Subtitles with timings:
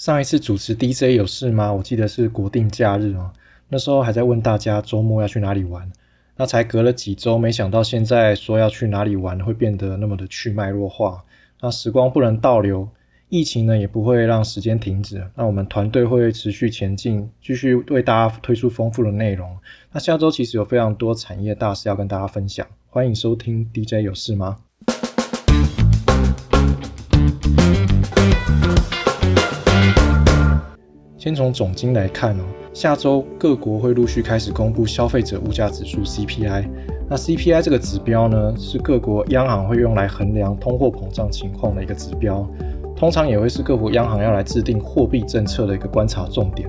[0.00, 1.74] 上一次主持 DJ 有事吗？
[1.74, 3.32] 我记得是国定假日哦，
[3.68, 5.92] 那时候还在问大家周末要去哪里玩。
[6.38, 11.26] 那才隔了几周，没想到现在说要去哪里玩会变得那么的去脉弱化。
[11.60, 12.88] 那时光不能倒流，
[13.28, 15.28] 疫情呢也不会让时间停止。
[15.34, 19.58] 那我们团队会持续前进，继续为大家推出丰富的内容。
[19.92, 24.60] 那下周其实有非常多产业大事要跟大家分享，欢迎收听 DJ 有事吗？
[31.20, 36.64] 先从总金来看哦，下周各国会陆续开始公布消费者物价指数 CPI。
[37.10, 42.48] 那 CPI 这个指标呢，是各国央行会用来衡量通货膨胀情况的一个指标，
[42.96, 46.66] 通常也会是各国央行要来制定货币政策的一个观察重点。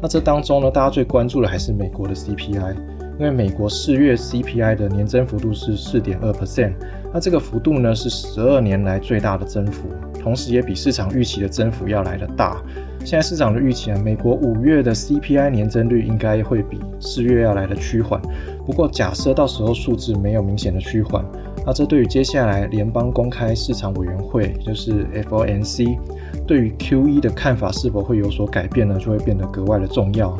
[0.00, 2.76] 那这当中呢，大家最关注的还是美国的 CPI，
[3.18, 6.74] 因为美国四月 CPI 的年增幅度是四点二 percent，
[7.12, 9.88] 那这个幅度呢是十二年来最大的增幅，
[10.22, 12.62] 同时也比市场预期的增幅要来的大。
[13.08, 18.20] 现在市场的预期啊，美国五月的 CPI 年增率应该会比四月要来的趋缓。
[18.66, 21.24] 不过假设到时候数字没有明显的趋缓，
[21.64, 25.98] 那这对于接下来联邦公开市场委员会，就是 FOMC，
[26.46, 30.36] 对于 QE 的看法是否会有所改变呢，就会变得格外的重要。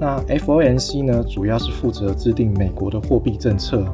[0.00, 3.84] 那 FOMC 呢，主要是负责制定美国的货币政策。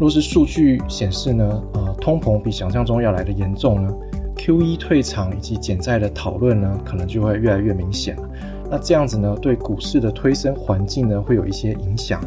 [0.00, 3.94] 若是数据显示呢，呃，通膨比想象中要来的严重呢
[4.36, 4.76] ？Q.E.
[4.76, 8.28] 退场以及减债的讨论呢，可能就会越来越明显了。
[8.70, 12.20] 那这样子呢，对股市的推升环境呢，会有一些影响。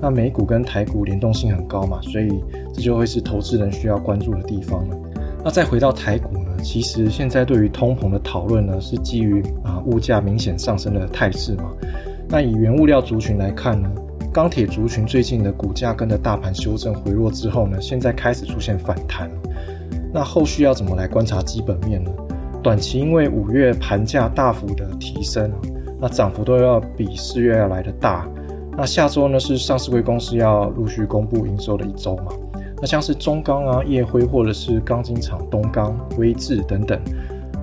[0.00, 2.28] 那美股跟台股联动性很高嘛，所以
[2.74, 4.96] 这就会是投资人需要关注的地方了。
[5.42, 11.72] 那再回到台股呢，其实现在对于通膨的讨论呢，是基于啊物价明显上升的态势嘛。
[12.28, 13.90] 那以原物料族群来看呢，
[14.32, 19.30] 钢铁族群最近的股价跟着大盘修正回落之后呢，现在开始出现反弹。
[20.12, 22.10] 那后续要怎么来观察基本面呢？
[22.62, 25.52] 短期因为五月盘价大幅的提升，
[26.00, 28.26] 那涨幅都要比四月要来的大。
[28.76, 32.32] 那下周呢是上市贵公司要陆续公布营收的一周嘛？
[32.78, 37.00] 那像是中钢啊、叶辉或者是钢筋厂东钢、威智等等，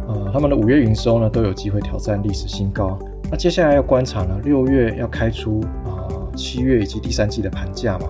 [0.08, 2.98] 呃，他们的五月营收呢都有机会挑战历史新高。
[3.30, 8.08] 那接下来要观察呢，六月要开出啊七月以及第三季的盘价嘛？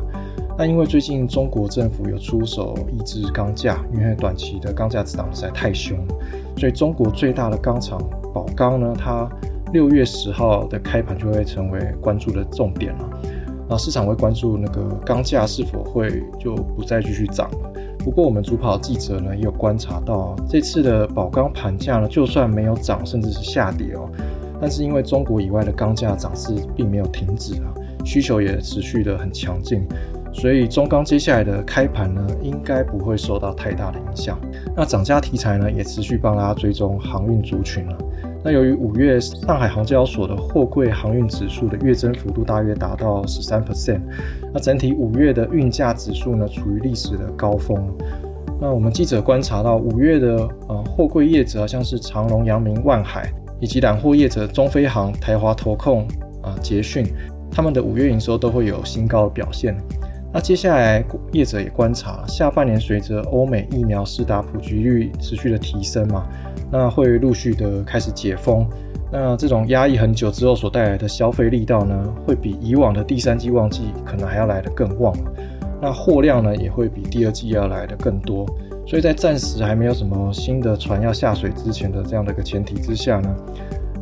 [0.56, 5.98] 那因为最近中国政府有出手抑制钢价，因为短期的钢价涨实在太凶，
[6.56, 8.00] 所以中国最大的钢厂
[8.34, 9.28] 宝钢呢，它
[9.72, 13.10] 六月十号的开盘就会成为关注的重点了。
[13.68, 17.74] 啊，市场会关注那个钢价是否会就不再继续涨了。
[17.98, 24.08] 不过我们主跑记者呢也有观察到，这次的宝钢盘价呢，就算没有涨，甚至是下跌哦，
[24.62, 27.74] 但是因为中国以外的钢价涨势并没有停止啊，
[28.06, 29.82] 需求也持续的很强劲。
[30.34, 34.38] 所以中钢接下来的开盘呢，应该不会受到太大的影响。
[34.76, 37.98] 那涨价题材呢，也持续帮大家追踪航运族群了。
[38.44, 44.02] 那由于五月上海航交所的货柜航运指数的月增幅度大约达到十三 percent，
[44.54, 47.78] 那整体五月的运价指数呢，处于历史的高峰。
[48.60, 50.36] 那我们记者观察到，五月的
[50.68, 56.06] 呃货柜业者，像是长隆、阳明、万海，以及揽货业者中飞航、台华投控、
[56.42, 57.06] 啊捷讯，
[57.50, 59.78] 他们的五月营收都会有新高的表现。
[60.34, 66.28] 那接下来业者也观察，下半年随着欧美疫苗施打普及率持续的提升嘛，
[66.72, 68.68] 那会陆续的开始解封，
[69.12, 75.16] 那这种压抑很久之后所带来的消费力道呢，会比以往的第三季旺季可能还要来得更旺，
[75.80, 78.44] 那货量呢也会比第二季要来的更多，
[78.88, 83.36] 所以在暂时还没有什么新的船要下水之前的这样的一个前提之下呢，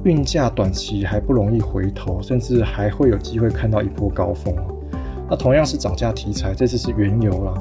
[0.05, 4.55] 运价短期还不容易回头，甚至还会有机会看到一波高峰。
[5.31, 7.53] 那同样是涨价题材，这次是原油了。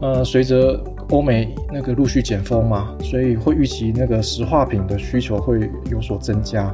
[0.00, 0.80] 呃，随着
[1.10, 6.72] 欧美那个陆续减封嘛，所以会预期那个石化品的需求会有所增加。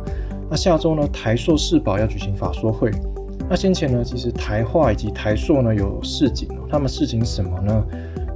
[0.50, 2.90] 那下周呢，台塑世宝要举行法说会。
[3.48, 7.82] 那先前呢，其实台化以及台塑呢有市井，他们市井什么呢？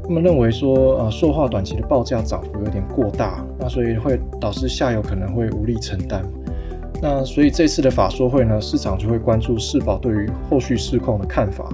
[0.03, 6.25] 他们认为说，呃，塑化短期的报价涨幅有点过大，那所以会导致下游可能会无力承担。
[7.03, 11.69] 那所以这次的法说会呢，市场就会关注世宝对于后续市况的看法。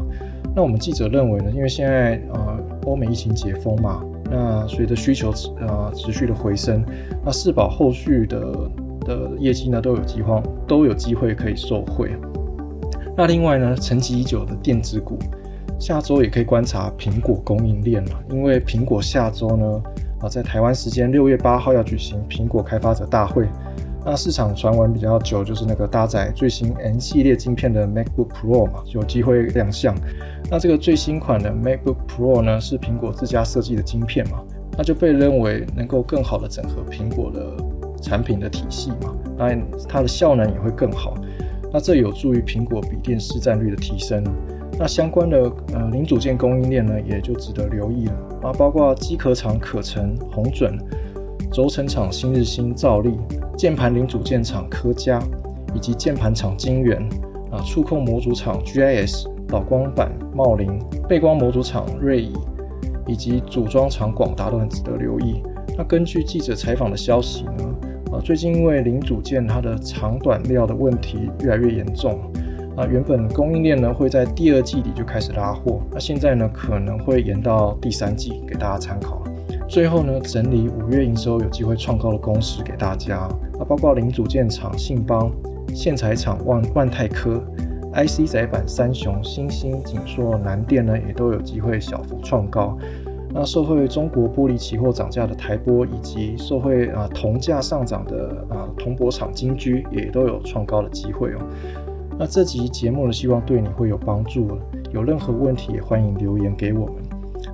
[0.57, 6.85] 那我们记者认为呢，因为现在呃欧美疫情解封嘛，那随着需求呃持续的回升，
[7.25, 8.41] 那世宝后续的
[9.01, 12.11] 的业绩呢都有机会都有机会可以受惠。
[13.17, 15.19] 那另外呢，沉寂已久的电子股，
[15.79, 19.83] 下周也可以观察苹果供应链嘛，因为苹果下周呢
[20.21, 23.45] 啊在台湾时间六月八号要举行苹果开发者大会。
[24.07, 29.95] 那市场传闻比较久，就是那个搭载最新 N 系列晶片的 MacBook Pro 嘛，有机会亮相。
[30.51, 34.43] 那这个最新款的 MacBook Pro 呢，是苹果自家设计的晶片嘛，
[34.77, 37.41] 那就被认为能够更好的整合苹果的
[38.03, 39.57] 产品的体系嘛，那
[39.89, 41.15] 它的效能也会更好。
[41.73, 44.23] 那这有助于苹果笔电市占率的提升。
[44.79, 48.13] 那相关的呃零组件供应链呢，也就值得留意了
[48.43, 50.77] 啊，包括机壳厂可成、红准，
[51.53, 53.17] 轴承厂新日新、兆力，
[53.57, 55.21] 键盘零组件厂科佳，
[55.75, 57.01] 以及键盘厂金源
[57.51, 62.33] 啊，触控模组厂 GIS、导光板茂林，背光模组厂瑞仪，
[63.07, 65.43] 以及组装厂广达都很值得留意。
[65.77, 67.65] 那根据记者采访的消息呢，
[68.13, 72.21] 啊，最近因为零组件它的长短料的问题越来越严重。
[72.77, 79.23] 啊，原本供应链呢会在第二季底就开始拉货，那现在呢可能会延到第三季给大家参考。
[79.69, 83.19] 最后呢，整理五月营收有机会创高的公司给大家，
[83.61, 85.31] 啊，包括零组件厂信邦、
[85.73, 87.41] 线材厂万万泰科、
[87.95, 92.77] IC 载板三雄、新兴、锦硕、南电呢也都有机会小幅创高。
[93.31, 101.39] 那受惠中国玻璃期货涨价的台玻，以及受惠啊铜价上涨的啊铜箔厂金居，也都有创高的机会哦。
[102.17, 104.57] 那这集节目呢，希望对你会有帮助。
[104.93, 106.95] 有任何问题也欢迎留言给我们。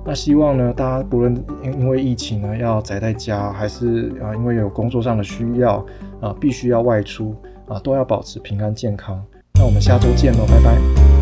[0.05, 5.83] 那希望呢，大家不论因因为疫情呢要宅在家，还是啊因为有工作上的需要
[6.19, 7.35] 啊必须要外出
[7.67, 9.19] 啊，都要保持平安健康。
[9.61, 11.20] 那我们下周见喽，拜拜。